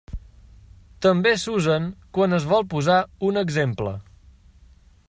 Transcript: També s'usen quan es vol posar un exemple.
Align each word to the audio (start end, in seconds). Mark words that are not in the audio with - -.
També 1.05 1.33
s'usen 1.41 1.85
quan 2.19 2.35
es 2.39 2.49
vol 2.55 2.67
posar 2.73 2.99
un 3.31 3.41
exemple. 3.45 3.95